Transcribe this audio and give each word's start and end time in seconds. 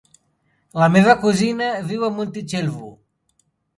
La 0.83 0.87
meva 0.95 1.15
cosina 1.25 1.67
viu 1.91 2.07
a 2.09 2.13
Montitxelvo. 2.21 2.91